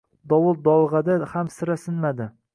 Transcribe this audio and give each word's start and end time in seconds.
Dovul-dolg‘ada 0.31 1.19
ham 1.35 1.53
sira 1.59 1.79
sinmadi 1.85 2.31